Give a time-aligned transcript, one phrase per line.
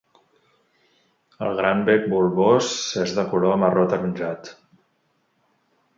[1.47, 2.71] El gran bec bulbós
[3.05, 4.55] és de color marró ataronjat.